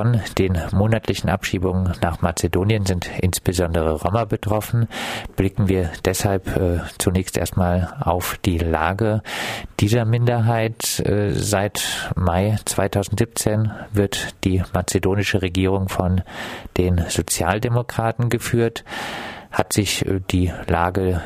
[0.00, 4.88] von den monatlichen Abschiebungen nach Mazedonien sind insbesondere Roma betroffen.
[5.36, 9.20] Blicken wir deshalb äh, zunächst erstmal auf die Lage
[9.78, 11.00] dieser Minderheit.
[11.00, 16.22] Äh, seit Mai 2017 wird die mazedonische Regierung von
[16.78, 18.84] den Sozialdemokraten geführt.
[19.50, 21.20] Hat sich äh, die Lage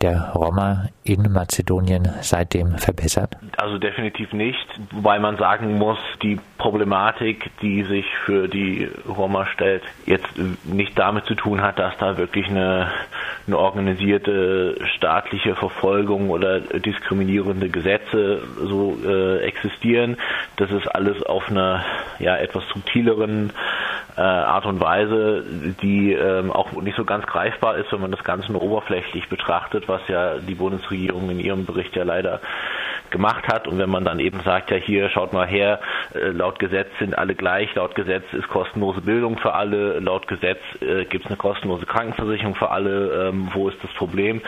[0.00, 3.36] der Roma in Mazedonien seitdem verbessert?
[3.56, 9.82] Also definitiv nicht, wobei man sagen muss, die Problematik, die sich für die Roma stellt,
[10.06, 10.28] jetzt
[10.64, 12.90] nicht damit zu tun hat, dass da wirklich eine,
[13.46, 20.16] eine organisierte staatliche Verfolgung oder diskriminierende Gesetze so äh, existieren.
[20.56, 21.84] Das ist alles auf einer
[22.18, 23.52] ja etwas subtileren
[24.18, 25.44] äh, Art und Weise,
[25.80, 29.86] die ähm, auch nicht so ganz greifbar ist, wenn man das Ganze nur oberflächlich betrachtet,
[29.86, 32.40] was ja die Bundesregierung in ihrem Bericht ja leider
[33.10, 33.68] gemacht hat.
[33.68, 35.78] Und wenn man dann eben sagt, ja hier, schaut mal her,
[36.14, 40.60] äh, laut Gesetz sind alle gleich, laut Gesetz ist kostenlose Bildung für alle, laut Gesetz
[40.80, 44.42] äh, gibt es eine kostenlose Krankenversicherung für alle, ähm, wo ist das Problem?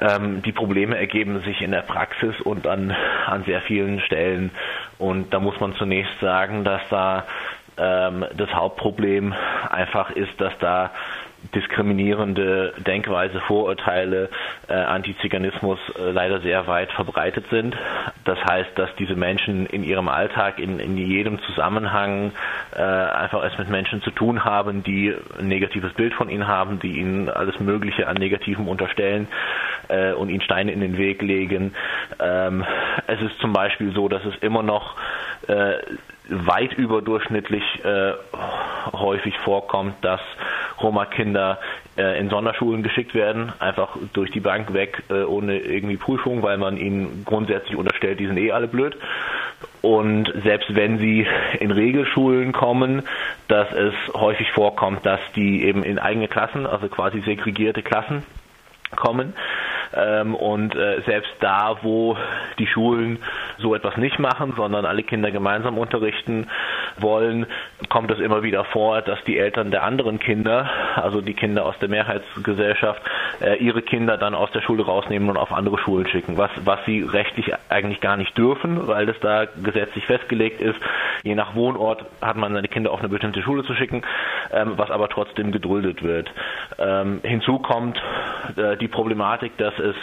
[0.00, 2.94] Ähm, die Probleme ergeben sich in der Praxis und an,
[3.26, 4.50] an sehr vielen Stellen.
[4.98, 7.24] Und da muss man zunächst sagen, dass da
[7.76, 9.34] ähm, das Hauptproblem
[9.70, 10.90] einfach ist, dass da
[11.54, 14.30] diskriminierende Denkweise, Vorurteile,
[14.68, 17.76] äh, Antiziganismus äh, leider sehr weit verbreitet sind.
[18.24, 22.32] Das heißt, dass diese Menschen in ihrem Alltag, in, in jedem Zusammenhang
[22.74, 26.78] äh, einfach es mit Menschen zu tun haben, die ein negatives Bild von ihnen haben,
[26.78, 29.28] die ihnen alles Mögliche an Negativem unterstellen
[29.88, 31.74] äh, und ihnen Steine in den Weg legen.
[32.20, 32.64] Ähm,
[33.06, 34.94] es ist zum Beispiel so, dass es immer noch
[35.48, 35.78] äh,
[36.28, 38.12] weit überdurchschnittlich äh,
[38.92, 40.20] häufig vorkommt, dass
[40.80, 41.58] Roma-Kinder
[41.96, 46.56] äh, in Sonderschulen geschickt werden, einfach durch die Bank weg, äh, ohne irgendwie Prüfung, weil
[46.56, 48.96] man ihnen grundsätzlich unterstellt, die sind eh alle blöd.
[49.82, 51.26] Und selbst wenn sie
[51.60, 53.02] in Regelschulen kommen,
[53.48, 58.22] dass es häufig vorkommt, dass die eben in eigene Klassen, also quasi segregierte Klassen
[58.96, 59.34] kommen
[59.94, 62.16] ähm, und äh, selbst da, wo
[62.58, 63.18] die Schulen
[63.58, 66.48] so etwas nicht machen, sondern alle Kinder gemeinsam unterrichten
[66.98, 67.46] wollen,
[67.88, 71.78] kommt es immer wieder vor, dass die Eltern der anderen Kinder, also die Kinder aus
[71.80, 73.02] der Mehrheitsgesellschaft,
[73.40, 76.80] äh, ihre Kinder dann aus der Schule rausnehmen und auf andere Schulen schicken, was, was
[76.86, 80.78] sie rechtlich eigentlich gar nicht dürfen, weil das da gesetzlich festgelegt ist.
[81.22, 84.02] Je nach Wohnort hat man seine Kinder auf eine bestimmte Schule zu schicken,
[84.52, 86.30] ähm, was aber trotzdem geduldet wird.
[86.78, 88.00] Ähm, hinzu kommt
[88.56, 89.96] äh, die Problematik, dass es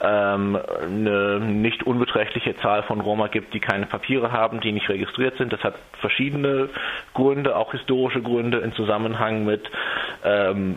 [0.00, 5.36] ähm, eine nicht unbeträchtliche Zahl von Roma gibt, die keine Papiere haben, die nicht registriert
[5.38, 5.52] sind.
[5.52, 6.68] Das hat verschiedene
[7.14, 9.70] Gründe, auch historische Gründe im Zusammenhang mit
[10.24, 10.76] ähm,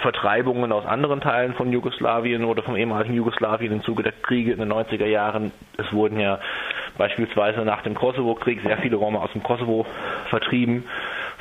[0.00, 4.60] Vertreibungen aus anderen Teilen von Jugoslawien oder vom ehemaligen Jugoslawien im Zuge der Kriege in
[4.60, 5.50] den 90er Jahren.
[5.76, 6.38] Es wurden ja
[6.96, 9.84] beispielsweise nach dem Kosovo-Krieg sehr viele Roma aus dem Kosovo
[10.30, 10.84] vertrieben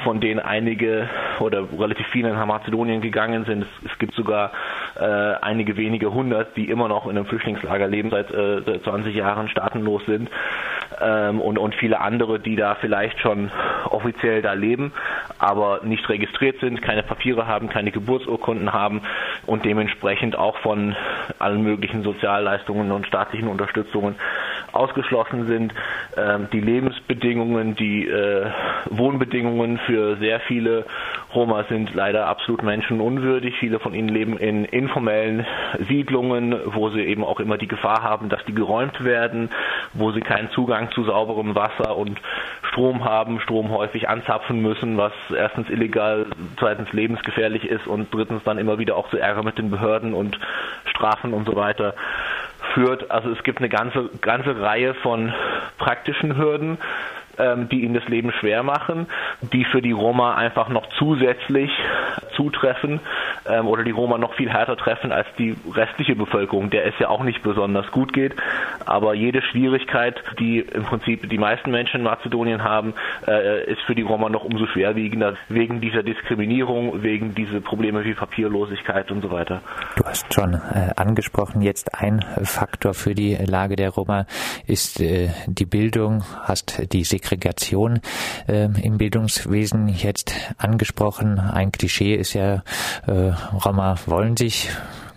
[0.03, 3.63] von denen einige oder relativ viele nach Mazedonien gegangen sind.
[3.63, 4.51] Es, es gibt sogar
[4.99, 9.15] äh, einige wenige hundert, die immer noch in einem Flüchtlingslager leben, seit, äh, seit 20
[9.15, 10.29] Jahren staatenlos sind.
[11.01, 13.49] Ähm, und, und viele andere, die da vielleicht schon
[13.89, 14.93] offiziell da leben,
[15.39, 19.01] aber nicht registriert sind, keine Papiere haben, keine Geburtsurkunden haben
[19.45, 20.95] und dementsprechend auch von
[21.39, 24.15] allen möglichen Sozialleistungen und staatlichen Unterstützungen
[24.73, 25.73] ausgeschlossen sind.
[26.17, 28.45] Ähm, die Lebensbedingungen, die äh,
[28.89, 30.85] Wohnbedingungen für sehr viele
[31.33, 33.55] Roma sind leider absolut menschenunwürdig.
[33.59, 35.45] Viele von ihnen leben in informellen
[35.87, 39.49] Siedlungen, wo sie eben auch immer die Gefahr haben, dass die geräumt werden,
[39.93, 42.19] wo sie keinen Zugang zu sauberem Wasser und
[42.71, 46.27] Strom haben, Strom häufig anzapfen müssen, was erstens illegal,
[46.57, 50.39] zweitens lebensgefährlich ist und drittens dann immer wieder auch zu Ärger mit den Behörden und
[50.85, 51.95] Strafen und so weiter
[52.73, 53.11] führt.
[53.11, 55.33] Also es gibt eine ganze, ganze Reihe von
[55.77, 56.77] praktischen Hürden,
[57.37, 59.07] ähm, die ihnen das Leben schwer machen,
[59.41, 61.71] die für die Roma einfach noch zusätzlich
[62.35, 62.99] zutreffen
[63.51, 67.09] ähm, oder die Roma noch viel härter treffen als die restliche Bevölkerung, der es ja
[67.09, 68.35] auch nicht besonders gut geht.
[68.85, 72.93] Aber jede Schwierigkeit, die im Prinzip die meisten Menschen in Mazedonien haben,
[73.27, 78.13] äh, ist für die Roma noch umso schwerwiegender wegen dieser Diskriminierung, wegen dieser Probleme wie
[78.13, 79.61] Papierlosigkeit und so weiter.
[79.95, 84.25] Du hast schon äh, angesprochen, jetzt ein Faktor für die Lage der Roma
[84.67, 87.99] ist äh, die Bildung, hast die Segregation
[88.47, 91.39] äh, im Bildungswesen jetzt angesprochen.
[91.39, 92.63] Ein Klischee ist ja,
[93.07, 93.31] äh,
[93.65, 94.69] Roma wollen sich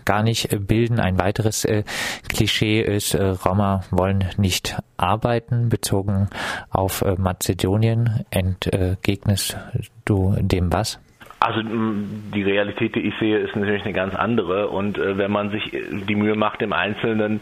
[0.05, 0.99] gar nicht äh, bilden.
[0.99, 1.83] Ein weiteres äh,
[2.29, 6.29] Klischee ist, äh, Roma wollen nicht arbeiten, bezogen
[6.69, 8.25] auf äh, Mazedonien.
[8.29, 9.57] Entgegnest
[10.05, 10.99] du dem was?
[11.45, 14.69] Also die Realität, die ich sehe, ist natürlich eine ganz andere.
[14.69, 17.41] Und äh, wenn man sich die Mühe macht, im Einzelnen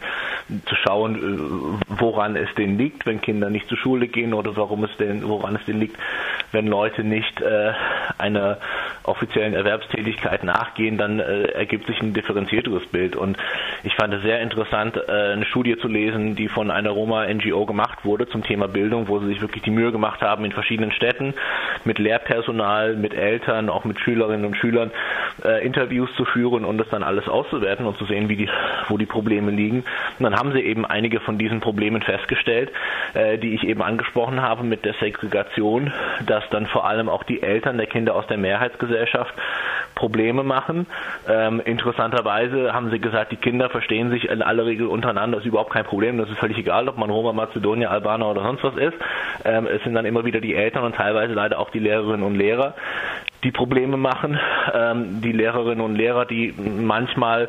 [0.66, 4.84] zu schauen, äh, woran es denn liegt, wenn Kinder nicht zur Schule gehen oder warum
[4.84, 5.96] es denn, woran es denn liegt,
[6.52, 7.72] wenn Leute nicht äh,
[8.18, 8.58] einer
[9.04, 13.16] offiziellen Erwerbstätigkeit nachgehen, dann äh, ergibt sich ein differenzierteres Bild.
[13.16, 13.36] Und
[13.82, 18.04] ich fand es sehr interessant, äh, eine Studie zu lesen, die von einer Roma-NGO gemacht
[18.04, 21.34] wurde zum Thema Bildung, wo sie sich wirklich die Mühe gemacht haben, in verschiedenen Städten
[21.84, 24.90] mit Lehrpersonal, mit Eltern, auch mit Schülerinnen und Schülern
[25.42, 28.48] äh, Interviews zu führen und das dann alles auszuwerten und zu sehen, wie die,
[28.88, 29.84] wo die Probleme liegen.
[30.18, 32.70] Und dann haben sie eben einige von diesen Problemen festgestellt,
[33.14, 35.92] äh, die ich eben angesprochen habe mit der Segregation,
[36.26, 39.34] dass dann vor allem auch die Eltern der Kinder aus der Mehrheitsgesellschaft
[39.94, 40.86] Probleme machen.
[41.28, 45.72] Ähm, interessanterweise haben sie gesagt, die Kinder verstehen sich in aller Regel untereinander, ist überhaupt
[45.72, 48.94] kein Problem, das ist völlig egal, ob man Roma, Mazedonier, Albaner oder sonst was ist.
[49.44, 52.34] Ähm, es sind dann immer wieder die Eltern und teilweise leider auch die Lehrerinnen und
[52.34, 52.74] Lehrer,
[53.42, 54.38] die Probleme machen.
[54.72, 57.48] Ähm, die Lehrerinnen und Lehrer, die manchmal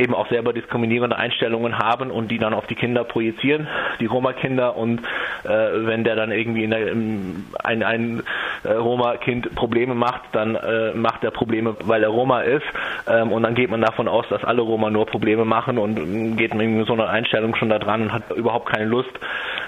[0.00, 3.68] eben auch selber diskriminierende Einstellungen haben und die dann auf die Kinder projizieren,
[4.00, 4.76] die Roma-Kinder.
[4.76, 5.00] Und
[5.44, 5.48] äh,
[5.86, 8.22] wenn der dann irgendwie der, ein, ein
[8.64, 12.66] äh, Roma-Kind Probleme macht, dann äh, macht er Probleme, weil er Roma ist.
[13.08, 16.54] Ähm, und dann geht man davon aus, dass alle Roma nur Probleme machen und geht
[16.54, 19.10] man mit so einer Einstellung schon da dran und hat überhaupt keine Lust,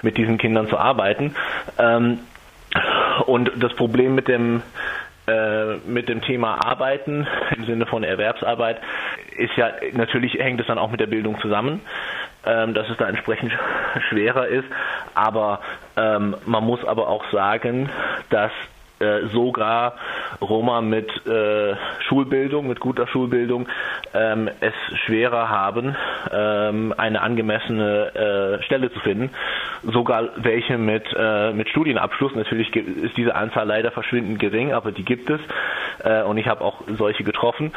[0.01, 1.35] mit diesen Kindern zu arbeiten.
[1.79, 2.19] Ähm,
[3.25, 4.61] und das Problem mit dem
[5.25, 7.25] äh, mit dem Thema Arbeiten
[7.55, 8.81] im Sinne von Erwerbsarbeit
[9.37, 11.79] ist ja natürlich hängt es dann auch mit der Bildung zusammen,
[12.45, 13.53] ähm, dass es da entsprechend
[14.09, 14.67] schwerer ist.
[15.15, 15.61] Aber
[15.95, 17.89] ähm, man muss aber auch sagen,
[18.29, 18.51] dass
[19.03, 19.95] äh, sogar
[20.41, 21.75] Roma mit äh,
[22.07, 23.67] Schulbildung, mit guter Schulbildung,
[24.13, 24.73] ähm, es
[25.05, 25.95] schwerer haben,
[26.31, 29.29] ähm, eine angemessene äh, Stelle zu finden.
[29.83, 32.35] Sogar welche mit, äh, mit Studienabschluss.
[32.35, 35.41] Natürlich ist diese Anzahl leider verschwindend gering, aber die gibt es.
[36.03, 37.71] Äh, und ich habe auch solche getroffen,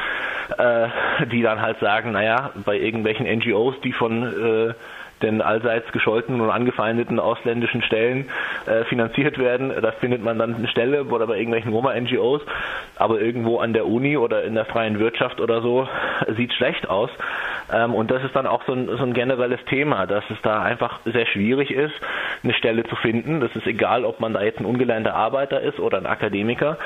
[1.32, 4.74] die dann halt sagen, naja, bei irgendwelchen NGOs, die von
[5.22, 8.26] den allseits gescholtenen und angefeindeten ausländischen Stellen
[8.66, 9.72] äh, finanziert werden.
[9.80, 12.42] Da findet man dann eine Stelle oder bei irgendwelchen Roma-NGOs,
[12.96, 15.88] aber irgendwo an der Uni oder in der freien Wirtschaft oder so
[16.36, 17.10] sieht schlecht aus.
[17.72, 20.62] Ähm, und das ist dann auch so ein, so ein generelles Thema, dass es da
[20.62, 21.94] einfach sehr schwierig ist,
[22.44, 23.40] eine Stelle zu finden.
[23.40, 26.78] Das ist egal, ob man da jetzt ein ungelernter Arbeiter ist oder ein Akademiker.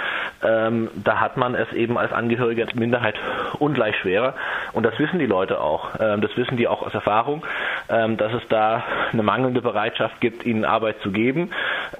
[0.43, 3.15] Ähm, da hat man es eben als Angehöriger der Minderheit
[3.59, 4.35] ungleich schwerer.
[4.73, 5.91] Und das wissen die Leute auch.
[6.00, 7.44] Ähm, das wissen die auch aus Erfahrung.
[7.91, 11.51] Ähm, dass es da eine mangelnde Bereitschaft gibt, ihnen Arbeit zu geben.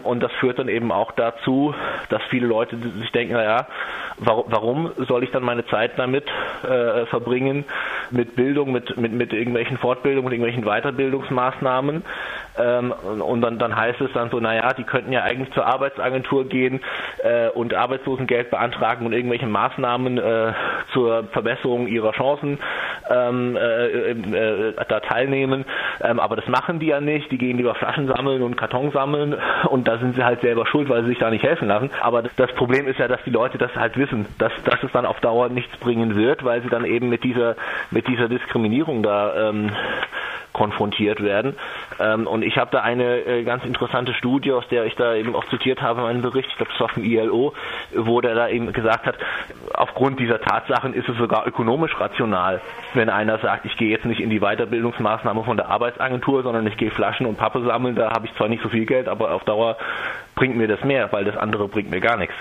[0.05, 1.75] Und das führt dann eben auch dazu,
[2.11, 3.67] dass viele Leute sich denken, naja,
[4.19, 6.25] warum soll ich dann meine Zeit damit
[6.63, 7.65] äh, verbringen,
[8.11, 12.05] mit Bildung, mit, mit, mit irgendwelchen Fortbildungen, mit irgendwelchen Weiterbildungsmaßnahmen.
[12.59, 16.49] Ähm, und dann, dann heißt es dann so, naja, die könnten ja eigentlich zur Arbeitsagentur
[16.49, 16.81] gehen
[17.25, 20.53] äh, und Arbeitslosengeld beantragen und irgendwelche Maßnahmen äh,
[20.93, 22.59] zur Verbesserung ihrer Chancen
[23.11, 25.65] ähm, äh, äh da teilnehmen.
[26.03, 27.31] Ähm, aber das machen die ja nicht.
[27.31, 29.37] Die gehen lieber Flaschen sammeln und Karton sammeln
[29.69, 31.91] und da sind sie halt selber schuld, weil sie sich da nicht helfen lassen.
[32.01, 35.07] Aber das Problem ist ja, dass die Leute das halt wissen, dass, dass es dann
[35.07, 37.57] auf Dauer nichts bringen wird, weil sie dann eben mit dieser,
[37.91, 39.71] mit dieser Diskriminierung da ähm,
[40.61, 41.57] konfrontiert werden.
[41.99, 45.35] Ähm, und ich habe da eine äh, ganz interessante Studie, aus der ich da eben
[45.35, 47.55] auch zitiert habe, meinen Bericht, ich glaube, das war vom ILO,
[47.95, 49.17] wo der da eben gesagt hat,
[49.73, 52.61] aufgrund dieser Tatsachen ist es sogar ökonomisch rational,
[52.93, 56.77] wenn einer sagt, ich gehe jetzt nicht in die Weiterbildungsmaßnahme von der Arbeitsagentur, sondern ich
[56.77, 59.45] gehe Flaschen und Pappe sammeln, da habe ich zwar nicht so viel Geld, aber auf
[59.45, 59.79] Dauer
[60.41, 62.35] bringt mir das mehr, weil das andere bringt mir gar nichts.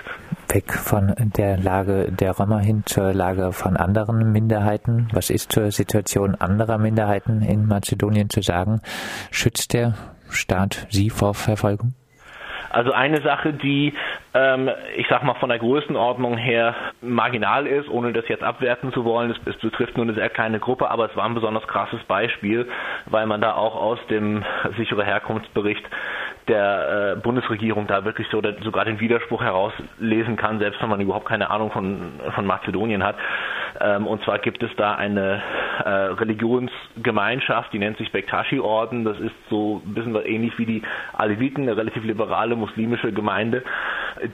[0.48, 5.08] Weg von der Lage der Römer hin zur Lage von anderen Minderheiten.
[5.12, 8.80] Was ist zur Situation anderer Minderheiten in Mazedonien zu sagen?
[9.30, 9.96] Schützt der
[10.30, 11.92] Staat sie vor Verfolgung?
[12.70, 13.92] Also eine Sache, die,
[14.32, 19.04] ähm, ich sag mal, von der Größenordnung her marginal ist, ohne das jetzt abwerten zu
[19.04, 22.00] wollen, es, es betrifft nur eine sehr kleine Gruppe, aber es war ein besonders krasses
[22.04, 22.68] Beispiel,
[23.06, 24.44] weil man da auch aus dem
[24.78, 25.84] sichere Herkunftsbericht
[26.48, 31.00] der äh, Bundesregierung da wirklich so der, sogar den Widerspruch herauslesen kann, selbst wenn man
[31.00, 33.16] überhaupt keine Ahnung von, von Mazedonien hat.
[33.80, 35.42] Ähm, und zwar gibt es da eine
[35.84, 39.04] äh, Religionsgemeinschaft, die nennt sich Bektashi-Orden.
[39.04, 40.82] Das ist so ein bisschen ähnlich wie die
[41.12, 43.62] Aleviten, eine relativ liberale muslimische Gemeinde,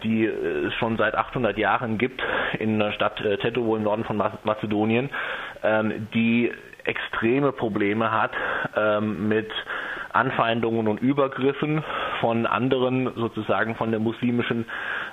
[0.02, 2.22] die es schon seit 800 Jahren gibt
[2.58, 5.10] in der Stadt äh, Tetovo im Norden von Mazedonien,
[5.62, 6.52] ähm, die
[6.84, 8.32] extreme Probleme hat
[8.76, 9.50] ähm, mit
[10.12, 11.82] Anfeindungen und Übergriffen
[12.20, 14.66] von anderen, sozusagen von der muslimischen,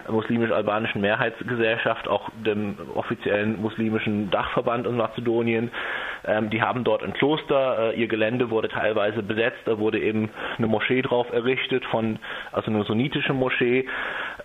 [0.07, 5.71] muslimisch-albanischen Mehrheitsgesellschaft, auch dem offiziellen muslimischen Dachverband in Mazedonien.
[6.25, 10.29] Ähm, die haben dort ein Kloster, äh, ihr Gelände wurde teilweise besetzt, da wurde eben
[10.57, 12.19] eine Moschee drauf errichtet, von,
[12.51, 13.85] also eine sunnitische Moschee.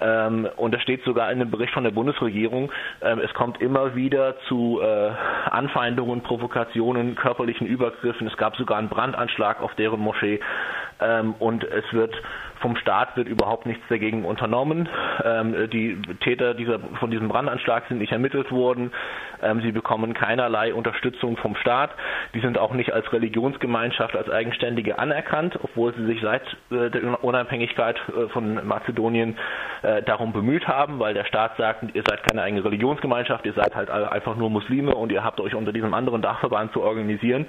[0.00, 2.70] Ähm, und das steht sogar in dem Bericht von der Bundesregierung.
[3.02, 5.10] Ähm, es kommt immer wieder zu äh,
[5.50, 8.26] Anfeindungen, Provokationen, körperlichen Übergriffen.
[8.26, 10.40] Es gab sogar einen Brandanschlag auf deren Moschee.
[11.00, 12.14] Ähm, und es wird
[12.60, 14.88] vom Staat wird überhaupt nichts dagegen unternommen.
[15.24, 18.92] Ähm, die Täter dieser, von diesem Brandanschlag sind nicht ermittelt worden.
[19.42, 21.90] Ähm, sie bekommen keinerlei Unterstützung vom Staat.
[22.34, 27.22] Die sind auch nicht als Religionsgemeinschaft, als Eigenständige anerkannt, obwohl sie sich seit äh, der
[27.22, 29.36] Unabhängigkeit äh, von Mazedonien
[29.82, 33.74] äh, darum bemüht haben, weil der Staat sagt, ihr seid keine eigene Religionsgemeinschaft, ihr seid
[33.74, 37.46] halt einfach nur Muslime und ihr habt euch unter diesem anderen Dachverband zu organisieren.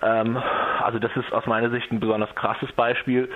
[0.00, 0.40] Ähm,
[0.82, 3.28] also das ist aus meiner Sicht ein besonders krasses Beispiel.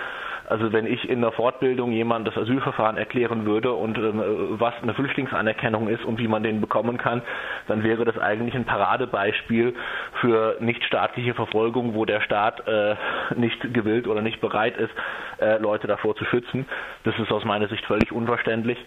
[0.48, 4.22] Also wenn ich in der Fortbildung jemand das Asylverfahren erklären würde und ähm,
[4.58, 7.22] was eine Flüchtlingsanerkennung ist und wie man den bekommen kann,
[7.66, 9.74] dann wäre das eigentlich ein Paradebeispiel
[10.20, 12.94] für nichtstaatliche Verfolgung, wo der Staat äh,
[13.34, 14.92] nicht gewillt oder nicht bereit ist,
[15.40, 16.66] äh, Leute davor zu schützen.
[17.04, 18.78] Das ist aus meiner Sicht völlig unverständlich.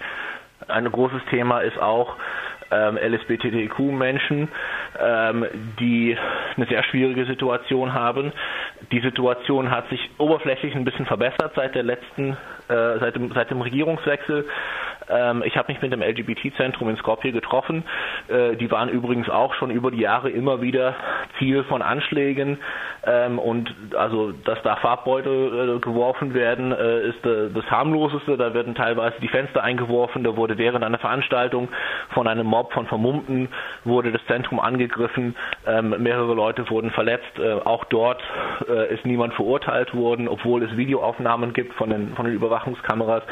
[0.68, 2.16] Ein großes Thema ist auch,
[2.72, 4.48] ähm, LSBTQ-Menschen,
[5.02, 5.46] ähm,
[5.80, 6.18] die
[6.56, 8.32] eine sehr schwierige Situation haben.
[8.92, 12.38] Die Situation hat sich oberflächlich ein bisschen verbessert seit der letzten,
[12.68, 14.46] äh, seit, dem, seit dem Regierungswechsel.
[15.10, 17.84] Ähm, ich habe mich mit dem LGBT-Zentrum in Skopje getroffen.
[18.28, 20.96] Äh, die waren übrigens auch schon über die Jahre immer wieder
[21.40, 22.60] Ziel von Anschlägen.
[23.06, 28.38] Ähm, und also, dass da Farbbeutel äh, geworfen werden, äh, ist äh, das harmloseste.
[28.38, 30.24] Da werden teilweise die Fenster eingeworfen.
[30.24, 31.70] Da wurde während einer Veranstaltung
[32.14, 33.50] von einem Mob von Vermummten
[33.86, 35.36] wurde das Zentrum angegriffen.
[35.66, 37.40] Ähm, mehrere Leute wurden verletzt.
[37.40, 38.22] Äh, auch dort
[38.68, 43.24] äh, ist niemand verurteilt worden, obwohl es Videoaufnahmen gibt von den, von den Überwachungskameras.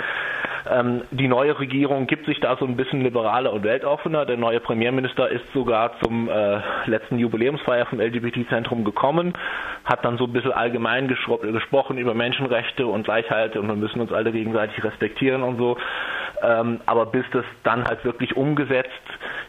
[0.71, 4.25] Ähm, die neue Regierung gibt sich da so ein bisschen liberaler und weltoffener.
[4.25, 9.33] Der neue Premierminister ist sogar zum äh, letzten Jubiläumsfeier vom LGBT-Zentrum gekommen,
[9.85, 14.11] hat dann so ein bisschen allgemein gesprochen über Menschenrechte und Gleichheit und wir müssen uns
[14.11, 15.77] alle gegenseitig respektieren und so.
[16.41, 18.91] Ähm, aber bis das dann halt wirklich umgesetzt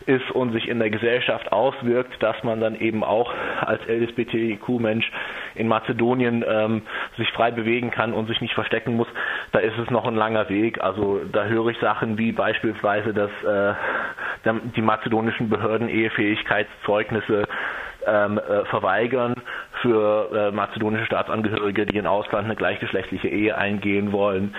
[0.09, 5.11] ist und sich in der Gesellschaft auswirkt, dass man dann eben auch als LSBTQ-Mensch
[5.55, 6.83] in Mazedonien ähm,
[7.19, 9.09] sich frei bewegen kann und sich nicht verstecken muss,
[9.53, 10.83] da ist es noch ein langer Weg.
[10.83, 13.75] Also da höre ich Sachen wie beispielsweise, dass äh,
[14.75, 17.45] die mazedonischen Behörden Ehefähigkeitszeugnisse
[18.07, 19.35] ähm, äh, verweigern
[19.83, 24.55] für äh, mazedonische Staatsangehörige, die in Ausland eine gleichgeschlechtliche Ehe eingehen wollen.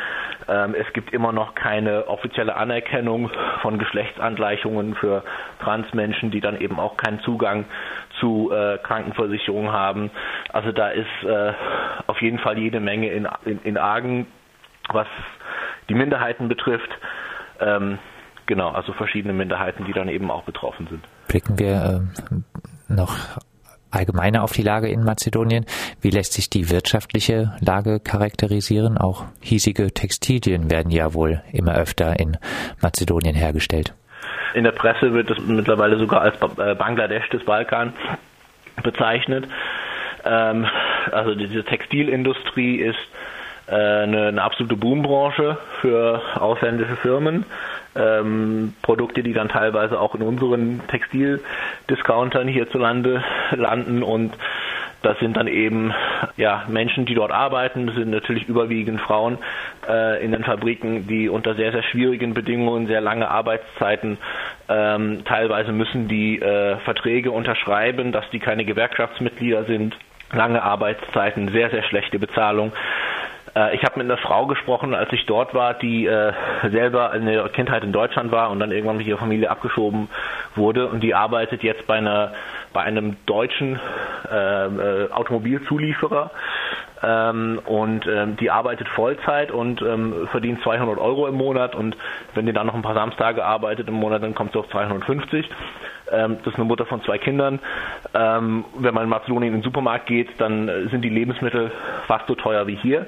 [0.48, 3.30] Ähm, es gibt immer noch keine offizielle Anerkennung
[3.62, 5.24] von Geschlechtsangleichungen für
[5.62, 7.66] Transmenschen, die dann eben auch keinen Zugang
[8.20, 10.12] zu äh, Krankenversicherung haben.
[10.52, 11.54] Also da ist äh,
[12.08, 14.28] auf jeden Fall jede Menge in, in, in Argen,
[14.92, 15.08] was
[15.90, 16.90] die Minderheiten betrifft.
[17.60, 18.00] Ähm,
[18.46, 21.04] genau, also verschiedene Minderheiten, die dann eben auch betroffen sind.
[21.28, 22.44] Blicken wir ähm,
[22.88, 23.16] noch
[23.92, 25.66] allgemeiner auf die Lage in Mazedonien.
[26.02, 28.98] Wie lässt sich die wirtschaftliche Lage charakterisieren?
[28.98, 32.38] Auch hiesige Textilien werden ja wohl immer öfter in
[32.82, 33.94] Mazedonien hergestellt.
[34.54, 37.94] In der Presse wird es mittlerweile sogar als äh, Bangladesch des Balkan
[38.84, 39.48] bezeichnet.
[40.26, 40.66] Ähm,
[41.12, 42.98] also diese Textilindustrie ist
[43.68, 47.46] äh, eine, eine absolute Boombranche für ausländische Firmen.
[47.96, 54.34] Ähm, Produkte, die dann teilweise auch in unseren Textildiscountern hierzulande landen und
[55.02, 55.94] das sind dann eben
[56.36, 57.88] ja, Menschen, die dort arbeiten.
[57.88, 59.38] Das sind natürlich überwiegend Frauen
[59.88, 64.18] äh, in den Fabriken, die unter sehr, sehr schwierigen Bedingungen, sehr lange Arbeitszeiten,
[64.68, 69.98] ähm, teilweise müssen die äh, Verträge unterschreiben, dass die keine Gewerkschaftsmitglieder sind.
[70.32, 72.72] Lange Arbeitszeiten, sehr, sehr schlechte Bezahlung.
[73.56, 76.34] Äh, ich habe mit einer Frau gesprochen, als ich dort war, die äh,
[76.72, 80.10] selber in der Kindheit in Deutschland war und dann irgendwann mit ihrer Familie abgeschoben
[80.56, 82.34] wurde und die arbeitet jetzt bei einer
[82.74, 83.80] bei einem deutschen
[84.32, 86.32] äh, äh, Automobilzulieferer
[87.02, 91.96] ähm, und ähm, die arbeitet Vollzeit und ähm, verdient 200 Euro im Monat und
[92.36, 95.50] wenn die dann noch ein paar Samstage arbeitet im Monat, dann kommt sie auf 250.
[96.12, 97.60] Ähm, das ist eine Mutter von zwei Kindern.
[98.14, 101.72] Ähm, wenn man in Mazedonien in den Supermarkt geht, dann sind die Lebensmittel
[102.08, 103.06] fast so teuer wie hier.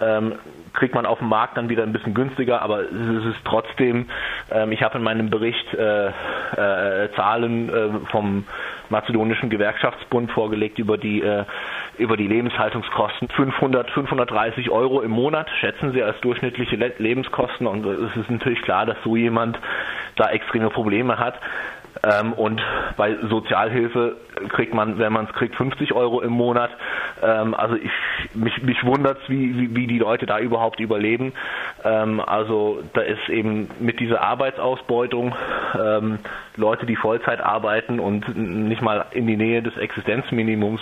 [0.00, 0.34] Ähm,
[0.74, 4.08] kriegt man auf dem Markt dann wieder ein bisschen günstiger, aber es ist trotzdem,
[4.50, 8.44] ähm, ich habe in meinem Bericht äh, äh, Zahlen äh, vom
[8.90, 11.44] mazedonischen Gewerkschaftsbund vorgelegt über die äh,
[11.98, 13.28] über die Lebenshaltungskosten.
[13.28, 17.66] 500 530 Euro im Monat schätzen sie als durchschnittliche Lebenskosten.
[17.66, 19.58] Und es ist natürlich klar, dass so jemand
[20.16, 21.34] da extreme Probleme hat.
[22.02, 22.62] Ähm, und
[22.96, 24.16] bei Sozialhilfe
[24.48, 26.70] kriegt man, wenn man es kriegt, 50 Euro im Monat.
[27.22, 27.90] Ähm, also ich,
[28.34, 31.32] mich, mich wundert es, wie, wie, wie, die Leute da überhaupt überleben.
[31.84, 35.34] Ähm, also da ist eben mit dieser Arbeitsausbeutung
[35.78, 36.18] ähm,
[36.56, 40.80] Leute, die Vollzeit arbeiten und nicht mal in die Nähe des Existenzminimums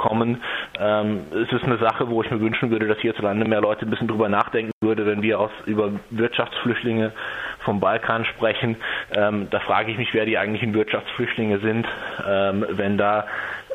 [0.00, 0.42] kommen.
[0.78, 3.90] Ähm, es ist eine Sache, wo ich mir wünschen würde, dass hierzulande mehr Leute ein
[3.90, 7.12] bisschen drüber nachdenken würde, wenn wir aus, über Wirtschaftsflüchtlinge
[7.64, 8.76] vom Balkan sprechen.
[9.12, 11.86] Ähm, da frage ich mich, wer die eigentlichen Wirtschaftsflüchtlinge sind,
[12.26, 13.26] ähm, wenn da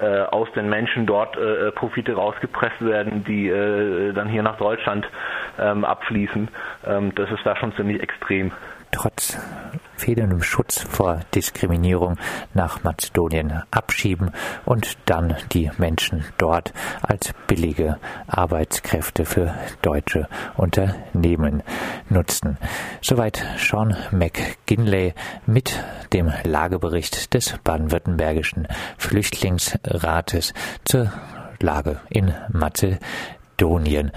[0.01, 5.07] äh, aus den Menschen dort äh, Profite rausgepresst werden, die äh, dann hier nach Deutschland
[5.59, 6.49] ähm, abfließen.
[6.85, 8.51] Ähm, das ist da schon ziemlich extrem
[8.95, 9.37] trotz
[9.97, 12.17] fehlendem Schutz vor Diskriminierung
[12.53, 14.31] nach Mazedonien abschieben
[14.63, 17.97] und dann die Menschen dort als billige
[18.27, 21.61] Arbeitskräfte für deutsche Unternehmen
[22.09, 22.57] nutzen.
[23.01, 25.13] Soweit Sean McGinley
[25.45, 25.83] mit
[26.13, 30.53] dem Lagebericht des baden-württembergischen Flüchtlingsrates
[30.85, 31.11] zur
[31.59, 34.11] Lage in Mazedonien.